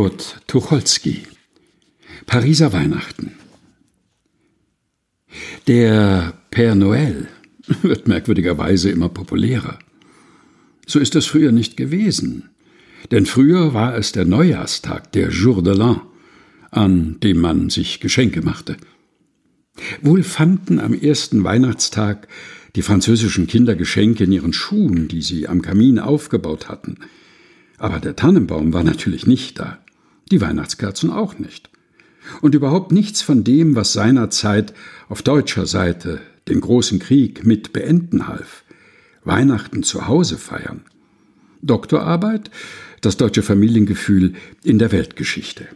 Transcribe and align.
Kurt 0.00 0.40
Tucholsky 0.46 1.24
Pariser 2.24 2.72
Weihnachten 2.72 3.32
Der 5.66 6.32
Père 6.50 6.74
Noël 6.74 7.28
wird 7.82 8.08
merkwürdigerweise 8.08 8.88
immer 8.88 9.10
populärer. 9.10 9.78
So 10.86 11.00
ist 11.00 11.16
es 11.16 11.26
früher 11.26 11.52
nicht 11.52 11.76
gewesen, 11.76 12.48
denn 13.10 13.26
früher 13.26 13.74
war 13.74 13.94
es 13.94 14.12
der 14.12 14.24
Neujahrstag, 14.24 15.12
der 15.12 15.28
Jour 15.28 15.62
de 15.62 15.74
l'An, 15.74 16.00
an 16.70 17.20
dem 17.20 17.36
man 17.36 17.68
sich 17.68 18.00
Geschenke 18.00 18.40
machte. 18.40 18.78
Wohl 20.00 20.22
fanden 20.22 20.80
am 20.80 20.94
ersten 20.94 21.44
Weihnachtstag 21.44 22.26
die 22.74 22.80
französischen 22.80 23.46
Kinder 23.46 23.74
Geschenke 23.74 24.24
in 24.24 24.32
ihren 24.32 24.54
Schuhen, 24.54 25.08
die 25.08 25.20
sie 25.20 25.46
am 25.46 25.60
Kamin 25.60 25.98
aufgebaut 25.98 26.70
hatten. 26.70 26.96
Aber 27.76 28.00
der 28.00 28.16
Tannenbaum 28.16 28.72
war 28.72 28.82
natürlich 28.82 29.26
nicht 29.26 29.58
da, 29.58 29.78
die 30.30 30.40
Weihnachtskerzen 30.40 31.10
auch 31.10 31.38
nicht. 31.38 31.70
Und 32.40 32.54
überhaupt 32.54 32.92
nichts 32.92 33.22
von 33.22 33.44
dem, 33.44 33.76
was 33.76 33.92
seinerzeit 33.92 34.74
auf 35.08 35.22
deutscher 35.22 35.66
Seite 35.66 36.20
den 36.48 36.60
großen 36.60 36.98
Krieg 36.98 37.44
mit 37.46 37.72
beenden 37.72 38.28
half. 38.28 38.64
Weihnachten 39.24 39.82
zu 39.82 40.06
Hause 40.06 40.38
feiern. 40.38 40.82
Doktorarbeit, 41.62 42.50
das 43.00 43.16
deutsche 43.16 43.42
Familiengefühl 43.42 44.34
in 44.62 44.78
der 44.78 44.92
Weltgeschichte. 44.92 45.66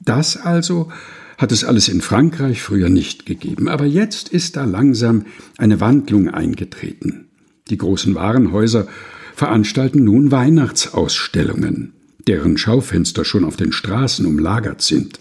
Das 0.00 0.36
also 0.36 0.90
hat 1.36 1.52
es 1.52 1.64
alles 1.64 1.88
in 1.88 2.00
Frankreich 2.00 2.62
früher 2.62 2.88
nicht 2.88 3.26
gegeben, 3.26 3.68
aber 3.68 3.84
jetzt 3.84 4.28
ist 4.28 4.56
da 4.56 4.64
langsam 4.64 5.26
eine 5.56 5.80
Wandlung 5.80 6.28
eingetreten. 6.28 7.28
Die 7.70 7.78
großen 7.78 8.14
Warenhäuser 8.14 8.88
veranstalten 9.34 10.02
nun 10.02 10.30
Weihnachtsausstellungen, 10.30 11.92
deren 12.28 12.58
Schaufenster 12.58 13.24
schon 13.24 13.44
auf 13.44 13.56
den 13.56 13.72
Straßen 13.72 14.26
umlagert 14.26 14.82
sind. 14.82 15.18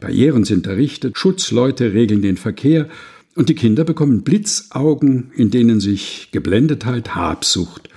Barrieren 0.00 0.44
sind 0.44 0.66
errichtet, 0.66 1.16
Schutzleute 1.16 1.92
regeln 1.92 2.22
den 2.22 2.36
Verkehr 2.36 2.88
und 3.34 3.48
die 3.48 3.54
Kinder 3.54 3.84
bekommen 3.84 4.22
Blitzaugen, 4.22 5.30
in 5.36 5.50
denen 5.50 5.78
sich 5.78 6.30
Geblendetheit, 6.32 7.14
Habsucht 7.14 7.88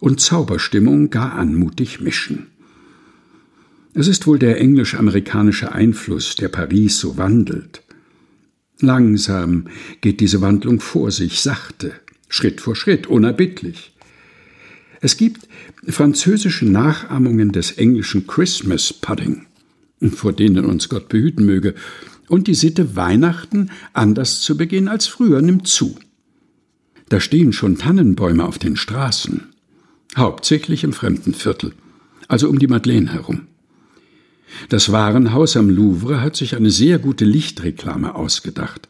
und 0.00 0.20
Zauberstimmung 0.20 1.10
gar 1.10 1.34
anmutig 1.34 2.00
mischen. 2.00 2.48
Es 3.94 4.08
ist 4.08 4.26
wohl 4.26 4.38
der 4.38 4.58
englisch-amerikanische 4.58 5.72
Einfluss, 5.72 6.34
der 6.34 6.48
Paris 6.48 6.98
so 6.98 7.18
wandelt. 7.18 7.82
Langsam 8.80 9.66
geht 10.00 10.20
diese 10.20 10.40
Wandlung 10.40 10.80
vor 10.80 11.10
sich, 11.10 11.40
sachte, 11.40 11.92
Schritt 12.28 12.62
vor 12.62 12.74
Schritt, 12.74 13.06
unerbittlich. 13.06 13.91
Es 15.04 15.16
gibt 15.16 15.48
französische 15.88 16.64
Nachahmungen 16.64 17.50
des 17.50 17.72
englischen 17.72 18.28
Christmas 18.28 18.92
Pudding, 18.92 19.46
vor 20.14 20.32
denen 20.32 20.64
uns 20.64 20.88
Gott 20.88 21.08
behüten 21.08 21.44
möge, 21.44 21.74
und 22.28 22.46
die 22.46 22.54
Sitte, 22.54 22.94
Weihnachten 22.94 23.70
anders 23.92 24.42
zu 24.42 24.56
begehen 24.56 24.86
als 24.86 25.08
früher, 25.08 25.42
nimmt 25.42 25.66
zu. 25.66 25.98
Da 27.08 27.18
stehen 27.18 27.52
schon 27.52 27.78
Tannenbäume 27.78 28.44
auf 28.46 28.58
den 28.60 28.76
Straßen, 28.76 29.48
hauptsächlich 30.16 30.84
im 30.84 30.92
Fremdenviertel, 30.92 31.74
also 32.28 32.48
um 32.48 32.60
die 32.60 32.68
Madeleine 32.68 33.12
herum. 33.12 33.48
Das 34.68 34.92
Warenhaus 34.92 35.56
am 35.56 35.68
Louvre 35.68 36.20
hat 36.20 36.36
sich 36.36 36.54
eine 36.54 36.70
sehr 36.70 37.00
gute 37.00 37.24
Lichtreklame 37.24 38.14
ausgedacht. 38.14 38.88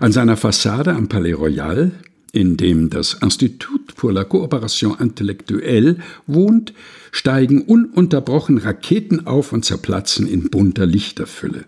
An 0.00 0.10
seiner 0.10 0.36
Fassade 0.36 0.92
am 0.92 1.08
Palais 1.08 1.34
Royal, 1.34 1.92
in 2.32 2.56
dem 2.56 2.88
das 2.88 3.14
Institut 3.14 3.94
pour 3.94 4.10
la 4.10 4.24
Coopération 4.24 4.98
Intellectuelle 4.98 5.98
wohnt, 6.26 6.72
steigen 7.12 7.62
ununterbrochen 7.62 8.56
Raketen 8.56 9.26
auf 9.26 9.52
und 9.52 9.66
zerplatzen 9.66 10.26
in 10.26 10.48
bunter 10.48 10.86
Lichterfülle. 10.86 11.64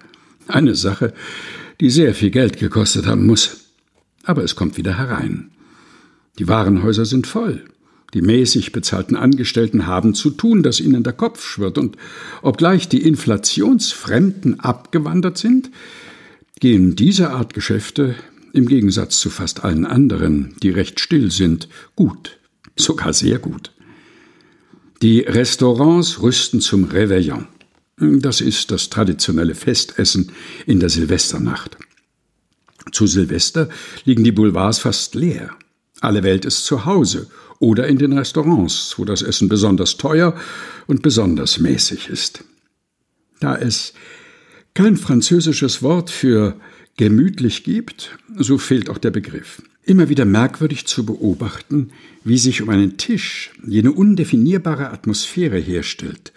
Eine 0.49 0.75
Sache, 0.75 1.13
die 1.81 1.91
sehr 1.91 2.15
viel 2.15 2.31
Geld 2.31 2.59
gekostet 2.59 3.07
haben 3.07 3.27
muss. 3.27 3.61
Aber 4.25 4.43
es 4.43 4.57
kommt 4.57 4.79
wieder 4.79 4.97
herein. 4.97 5.51
Die 6.39 6.49
Warenhäuser 6.49 7.05
sind 7.05 7.27
voll. 7.27 7.63
Die 8.15 8.23
mäßig 8.23 8.73
bezahlten 8.73 9.17
Angestellten 9.17 9.87
haben 9.87 10.15
zu 10.15 10.31
tun, 10.31 10.63
dass 10.63 10.81
ihnen 10.81 11.03
der 11.03 11.13
Kopf 11.13 11.45
schwirrt, 11.45 11.77
und 11.77 11.97
obgleich 12.43 12.89
die 12.89 13.03
Inflationsfremden 13.03 14.61
abgewandert 14.61 15.37
sind, 15.37 15.71
gehen 16.61 16.97
diese 16.97 17.31
Art 17.31 17.53
Geschäfte 17.55 18.15
im 18.55 18.67
Gegensatz 18.67 19.19
zu 19.19 19.31
fast 19.31 19.65
allen 19.65 19.85
anderen, 19.85 20.55
die 20.63 20.71
recht 20.71 21.01
still 21.01 21.31
sind, 21.31 21.69
gut, 21.97 22.39
sogar 22.77 23.13
sehr 23.13 23.39
gut. 23.39 23.73
Die 25.03 25.21
Restaurants 25.21 26.23
rüsten 26.23 26.61
zum 26.61 26.87
Réveillon. 26.87 27.47
Das 27.99 28.41
ist 28.41 28.71
das 28.71 28.91
traditionelle 28.91 29.55
Festessen 29.55 30.31
in 30.67 30.81
der 30.81 30.89
Silvesternacht. 30.89 31.77
Zu 32.93 33.07
Silvester 33.07 33.69
liegen 34.05 34.25
die 34.25 34.33
Boulevards 34.33 34.79
fast 34.79 35.15
leer. 35.15 35.51
Alle 36.01 36.23
Welt 36.23 36.45
ist 36.45 36.65
zu 36.65 36.85
Hause 36.85 37.29
oder 37.59 37.89
in 37.89 37.99
den 37.99 38.13
Restaurants, 38.13 38.95
wo 38.99 39.05
das 39.05 39.23
Essen 39.23 39.49
besonders 39.49 39.97
teuer 39.97 40.37
und 40.87 41.03
besonders 41.03 41.59
mäßig 41.59 42.09
ist. 42.09 42.45
Da 43.41 43.57
es 43.57 43.95
kein 44.75 44.97
französisches 44.97 45.83
Wort 45.83 46.11
für 46.11 46.57
gemütlich 46.97 47.65
gibt, 47.65 48.19
so 48.37 48.59
fehlt 48.59 48.91
auch 48.91 48.99
der 48.99 49.11
Begriff. 49.11 49.63
Immer 49.83 50.09
wieder 50.09 50.25
merkwürdig 50.25 50.87
zu 50.87 51.05
beobachten, 51.05 51.91
wie 52.25 52.39
sich 52.39 52.63
um 52.63 52.71
einen 52.71 52.97
Tisch 52.97 53.53
jene 53.67 53.93
undefinierbare 53.93 54.91
Atmosphäre 54.91 55.59
herstellt. 55.59 56.33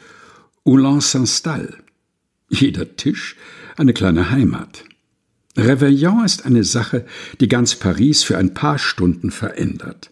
Où 0.65 0.77
l'on 0.77 0.99
s'installe. 0.99 1.77
Jeder 2.49 2.97
Tisch 2.97 3.37
eine 3.77 3.93
kleine 3.93 4.31
Heimat. 4.31 4.83
Réveillon 5.55 6.23
ist 6.23 6.45
eine 6.45 6.63
Sache, 6.63 7.05
die 7.39 7.47
ganz 7.47 7.75
Paris 7.75 8.23
für 8.23 8.37
ein 8.37 8.53
paar 8.53 8.77
Stunden 8.77 9.31
verändert. 9.31 10.09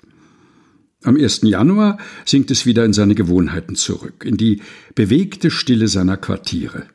Am 1.03 1.17
1. 1.17 1.41
Januar 1.43 1.99
sinkt 2.25 2.49
es 2.49 2.65
wieder 2.65 2.83
in 2.83 2.93
seine 2.93 3.13
Gewohnheiten 3.13 3.75
zurück, 3.75 4.23
in 4.25 4.37
die 4.37 4.61
bewegte 4.95 5.51
Stille 5.51 5.87
seiner 5.87 6.17
Quartiere, 6.17 6.87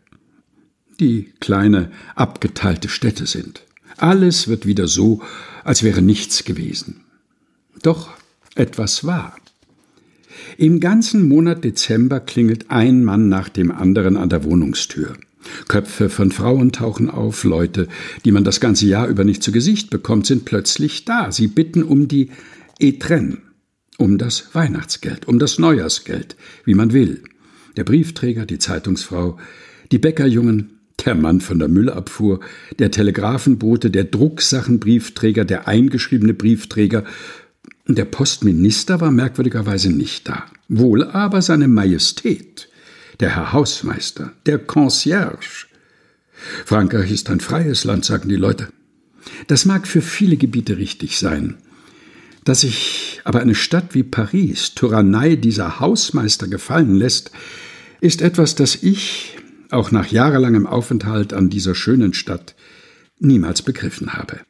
die 1.01 1.33
kleine, 1.41 1.91
abgeteilte 2.15 2.89
Städte 2.89 3.27
sind. 3.27 3.63
Alles 3.97 4.49
wird 4.49 4.67
wieder 4.67 4.89
so, 4.89 5.23
als 5.65 5.83
wäre 5.83 6.03
nichts 6.03 6.45
gewesen. 6.45 7.01
Doch 7.83 8.11
etwas 8.55 9.05
war. 9.05 9.37
Im 10.57 10.81
ganzen 10.81 11.29
Monat 11.29 11.65
Dezember 11.65 12.21
klingelt 12.21 12.71
ein 12.71 13.05
Mann 13.05 13.29
nach 13.29 13.49
dem 13.49 13.71
anderen 13.71 14.17
an 14.17 14.29
der 14.29 14.45
Wohnungstür. 14.45 15.17
Köpfe 15.69 16.09
von 16.09 16.33
Frauen 16.33 16.73
tauchen 16.73 17.11
auf, 17.11 17.45
Leute, 17.45 17.89
die 18.25 18.33
man 18.33 18.45
das 18.45 18.61
ganze 18.61 18.87
Jahr 18.87 19.09
über 19.09 19.25
nicht 19.25 19.43
zu 19.43 19.53
Gesicht 19.53 19.91
bekommt, 19.91 20.27
sind 20.27 20.45
plötzlich 20.45 21.05
da. 21.05 21.33
Sie 21.33 21.47
bitten 21.47 21.83
um 21.83 22.09
die 22.09 22.31
Etren, 22.79 23.39
um 23.97 24.19
das 24.19 24.55
Weihnachtsgeld, 24.55 25.29
um 25.29 25.39
das 25.39 25.59
Neujahrsgeld, 25.59 26.37
wie 26.65 26.75
man 26.75 26.93
will. 26.93 27.23
Der 27.77 27.85
Briefträger, 27.85 28.47
die 28.47 28.59
Zeitungsfrau, 28.59 29.39
die 29.93 29.99
Bäckerjungen, 29.99 30.80
der 31.05 31.15
Mann 31.15 31.41
von 31.41 31.59
der 31.59 31.69
Müllabfuhr, 31.69 32.41
der 32.79 32.91
Telegrafenbote, 32.91 33.91
der 33.91 34.05
Drucksachenbriefträger, 34.05 35.45
der 35.45 35.69
eingeschriebene 35.69 36.35
Briefträger. 36.35 37.05
Der 37.87 38.05
Postminister 38.05 39.01
war 39.01 39.11
merkwürdigerweise 39.11 39.91
nicht 39.91 40.29
da. 40.29 40.47
Wohl 40.69 41.05
aber 41.05 41.43
seine 41.43 41.69
Majestät, 41.69 42.69
der 43.19 43.35
Herr 43.35 43.53
Hausmeister, 43.53 44.33
der 44.47 44.59
Concierge. 44.59 45.67
Frankreich 46.65 47.11
ist 47.11 47.29
ein 47.31 47.41
freies 47.41 47.85
Land, 47.85 48.05
sagen 48.05 48.29
die 48.29 48.37
Leute. 48.37 48.69
Das 49.47 49.65
mag 49.65 49.87
für 49.87 50.03
viele 50.03 50.37
Gebiete 50.37 50.79
richtig 50.79 51.19
sein. 51.19 51.57
Dass 52.45 52.63
sich 52.63 53.21
aber 53.25 53.41
eine 53.41 53.55
Stadt 53.55 53.95
wie 53.95 54.03
Paris 54.03 54.75
Tyrannei 54.75 55.37
dieser 55.37 55.81
Hausmeister 55.81 56.49
gefallen 56.49 56.95
lässt, 56.95 57.31
ist 58.01 58.23
etwas, 58.23 58.55
das 58.55 58.83
ich, 58.83 59.37
auch 59.73 59.91
nach 59.91 60.07
jahrelangem 60.07 60.67
Aufenthalt 60.67 61.33
an 61.33 61.51
dieser 61.51 61.75
schönen 61.75 62.15
Stadt, 62.15 62.55
niemals 63.19 63.63
begriffen 63.63 64.15
habe. 64.15 64.41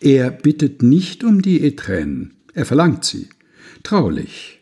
Er 0.00 0.30
bittet 0.30 0.82
nicht 0.82 1.24
um 1.24 1.42
die 1.42 1.64
Etränen, 1.64 2.34
er 2.54 2.66
verlangt 2.66 3.04
sie, 3.04 3.28
traulich, 3.82 4.60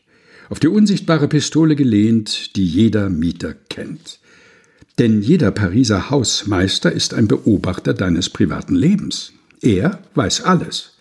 auf 0.48 0.60
die 0.60 0.68
unsichtbare 0.68 1.28
Pistole 1.28 1.76
gelehnt, 1.76 2.56
die 2.56 2.66
jeder 2.66 3.08
Mieter 3.08 3.54
kennt. 3.54 4.20
Denn 4.98 5.22
jeder 5.22 5.50
Pariser 5.50 6.10
Hausmeister 6.10 6.92
ist 6.92 7.14
ein 7.14 7.28
Beobachter 7.28 7.94
deines 7.94 8.28
privaten 8.28 8.74
Lebens. 8.74 9.32
Er 9.62 10.02
weiß 10.14 10.42
alles. 10.42 10.98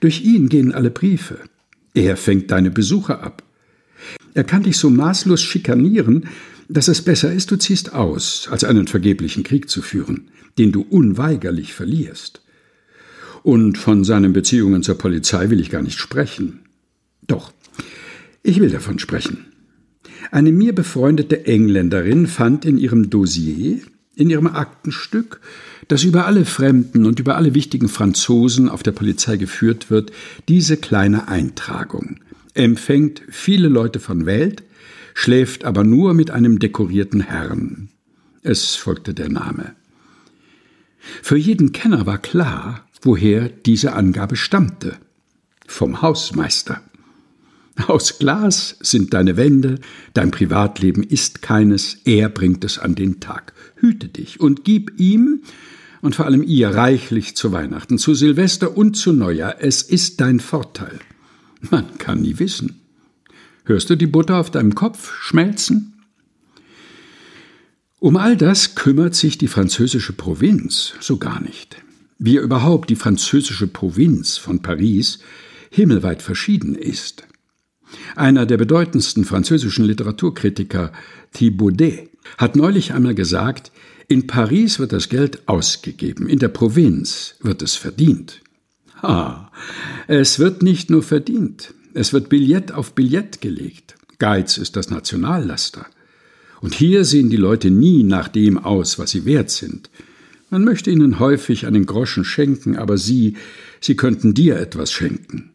Durch 0.00 0.22
ihn 0.24 0.48
gehen 0.48 0.72
alle 0.72 0.90
Briefe. 0.90 1.38
Er 1.94 2.16
fängt 2.16 2.50
deine 2.50 2.70
Besucher 2.70 3.22
ab. 3.22 3.42
Er 4.34 4.44
kann 4.44 4.62
dich 4.62 4.78
so 4.78 4.90
maßlos 4.90 5.42
schikanieren, 5.42 6.28
dass 6.68 6.88
es 6.88 7.02
besser 7.02 7.32
ist, 7.32 7.50
du 7.50 7.56
ziehst 7.56 7.92
aus, 7.92 8.48
als 8.50 8.64
einen 8.64 8.86
vergeblichen 8.86 9.42
Krieg 9.42 9.68
zu 9.68 9.82
führen, 9.82 10.28
den 10.58 10.72
du 10.72 10.82
unweigerlich 10.82 11.74
verlierst. 11.74 12.42
Und 13.42 13.76
von 13.76 14.04
seinen 14.04 14.32
Beziehungen 14.32 14.82
zur 14.82 14.96
Polizei 14.96 15.50
will 15.50 15.60
ich 15.60 15.70
gar 15.70 15.82
nicht 15.82 15.98
sprechen. 15.98 16.60
Doch, 17.26 17.52
ich 18.42 18.60
will 18.60 18.70
davon 18.70 18.98
sprechen. 18.98 19.46
Eine 20.30 20.52
mir 20.52 20.74
befreundete 20.74 21.46
Engländerin 21.46 22.26
fand 22.26 22.64
in 22.64 22.78
ihrem 22.78 23.10
Dossier, 23.10 23.80
in 24.14 24.30
ihrem 24.30 24.46
Aktenstück, 24.46 25.40
das 25.88 26.04
über 26.04 26.26
alle 26.26 26.44
Fremden 26.44 27.04
und 27.04 27.18
über 27.20 27.36
alle 27.36 27.54
wichtigen 27.54 27.88
Franzosen 27.88 28.68
auf 28.68 28.82
der 28.82 28.92
Polizei 28.92 29.36
geführt 29.36 29.90
wird, 29.90 30.12
diese 30.48 30.76
kleine 30.76 31.28
Eintragung. 31.28 32.20
Empfängt 32.54 33.22
viele 33.28 33.68
Leute 33.68 33.98
von 33.98 34.26
Welt, 34.26 34.62
schläft 35.14 35.64
aber 35.64 35.84
nur 35.84 36.14
mit 36.14 36.30
einem 36.30 36.58
dekorierten 36.58 37.20
Herrn. 37.20 37.88
Es 38.42 38.74
folgte 38.74 39.14
der 39.14 39.28
Name. 39.28 39.74
Für 41.22 41.36
jeden 41.36 41.72
Kenner 41.72 42.06
war 42.06 42.18
klar, 42.18 42.86
woher 43.00 43.48
diese 43.48 43.94
Angabe 43.94 44.36
stammte. 44.36 44.96
Vom 45.66 46.02
Hausmeister. 46.02 46.82
Aus 47.86 48.18
Glas 48.18 48.76
sind 48.80 49.14
deine 49.14 49.36
Wände, 49.36 49.78
dein 50.12 50.30
Privatleben 50.30 51.02
ist 51.02 51.40
keines, 51.40 51.98
er 52.04 52.28
bringt 52.28 52.64
es 52.64 52.78
an 52.78 52.94
den 52.94 53.18
Tag. 53.20 53.54
Hüte 53.76 54.08
dich 54.08 54.40
und 54.40 54.64
gib 54.64 55.00
ihm 55.00 55.42
und 56.02 56.14
vor 56.14 56.26
allem 56.26 56.42
ihr 56.42 56.68
reichlich 56.68 57.34
zu 57.34 57.52
Weihnachten, 57.52 57.96
zu 57.96 58.14
Silvester 58.14 58.76
und 58.76 58.96
zu 58.96 59.12
Neujahr. 59.12 59.56
Es 59.60 59.82
ist 59.82 60.20
dein 60.20 60.38
Vorteil. 60.38 60.98
Man 61.70 61.98
kann 61.98 62.22
nie 62.22 62.38
wissen. 62.38 62.80
Hörst 63.64 63.90
du 63.90 63.96
die 63.96 64.06
Butter 64.06 64.38
auf 64.38 64.50
deinem 64.50 64.74
Kopf 64.74 65.12
schmelzen? 65.20 65.92
Um 68.00 68.16
all 68.16 68.36
das 68.36 68.74
kümmert 68.74 69.14
sich 69.14 69.38
die 69.38 69.46
französische 69.46 70.12
Provinz 70.12 70.94
so 71.00 71.18
gar 71.18 71.40
nicht. 71.40 71.76
Wie 72.18 72.36
überhaupt 72.36 72.90
die 72.90 72.96
französische 72.96 73.68
Provinz 73.68 74.36
von 74.36 74.60
Paris 74.60 75.20
himmelweit 75.70 76.20
verschieden 76.20 76.74
ist. 76.74 77.24
Einer 78.16 78.46
der 78.46 78.56
bedeutendsten 78.56 79.24
französischen 79.24 79.84
Literaturkritiker, 79.84 80.92
Thibaudet, 81.32 82.10
hat 82.38 82.56
neulich 82.56 82.92
einmal 82.92 83.14
gesagt, 83.14 83.70
in 84.08 84.26
Paris 84.26 84.78
wird 84.78 84.92
das 84.92 85.08
Geld 85.08 85.48
ausgegeben, 85.48 86.28
in 86.28 86.38
der 86.38 86.48
Provinz 86.48 87.36
wird 87.40 87.62
es 87.62 87.76
verdient. 87.76 88.41
Ha, 89.02 89.50
es 90.06 90.38
wird 90.38 90.62
nicht 90.62 90.90
nur 90.90 91.02
verdient, 91.02 91.74
es 91.94 92.12
wird 92.12 92.28
Billett 92.28 92.72
auf 92.72 92.94
Billett 92.94 93.40
gelegt. 93.40 93.96
Geiz 94.18 94.56
ist 94.56 94.76
das 94.76 94.90
Nationallaster. 94.90 95.86
Und 96.60 96.74
hier 96.74 97.04
sehen 97.04 97.28
die 97.28 97.36
Leute 97.36 97.70
nie 97.70 98.04
nach 98.04 98.28
dem 98.28 98.56
aus, 98.56 98.98
was 98.98 99.10
sie 99.10 99.24
wert 99.24 99.50
sind. 99.50 99.90
Man 100.48 100.64
möchte 100.64 100.90
ihnen 100.90 101.18
häufig 101.18 101.66
einen 101.66 101.86
Groschen 101.86 102.24
schenken, 102.24 102.76
aber 102.76 102.98
sie, 102.98 103.36
sie 103.80 103.96
könnten 103.96 104.34
dir 104.34 104.56
etwas 104.56 104.92
schenken. 104.92 105.50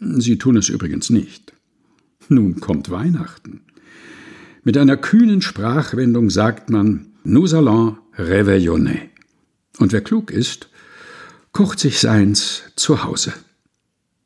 Sie 0.00 0.38
tun 0.38 0.56
es 0.56 0.68
übrigens 0.68 1.10
nicht. 1.10 1.52
Nun 2.28 2.60
kommt 2.60 2.90
Weihnachten. 2.90 3.62
Mit 4.62 4.78
einer 4.78 4.96
kühnen 4.96 5.42
Sprachwendung 5.42 6.30
sagt 6.30 6.70
man, 6.70 7.06
nous 7.24 7.54
allons 7.54 7.96
réveillonner. 8.16 8.98
Und 9.78 9.92
wer 9.92 10.00
klug 10.00 10.30
ist, 10.30 10.68
kocht 11.52 11.78
sich 11.78 11.98
seins 11.98 12.62
zu 12.76 13.04
Hause. 13.04 13.32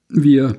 Wir 0.09 0.57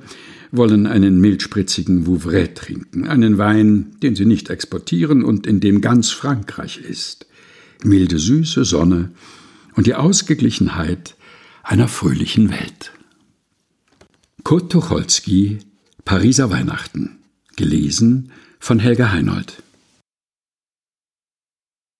wollen 0.50 0.86
einen 0.86 1.20
milchspritzigen 1.20 2.06
Vouvray 2.06 2.48
trinken, 2.54 3.06
einen 3.06 3.38
Wein, 3.38 3.96
den 4.02 4.14
sie 4.14 4.26
nicht 4.26 4.50
exportieren 4.50 5.24
und 5.24 5.46
in 5.46 5.60
dem 5.60 5.80
ganz 5.80 6.10
Frankreich 6.10 6.78
ist. 6.78 7.26
Milde 7.82 8.18
Süße, 8.18 8.64
Sonne 8.64 9.12
und 9.76 9.86
die 9.86 9.94
Ausgeglichenheit 9.94 11.16
einer 11.62 11.88
fröhlichen 11.88 12.50
Welt. 12.50 12.92
Kurt 14.42 14.72
Tucholsky, 14.72 15.58
Pariser 16.04 16.50
Weihnachten. 16.50 17.18
Gelesen 17.56 18.32
von 18.60 18.78
Helga 18.78 19.12
Heinold. 19.12 19.62